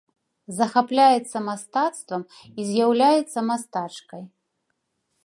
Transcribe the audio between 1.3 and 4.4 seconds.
мастацтвам і з'яўляецца мастачкай.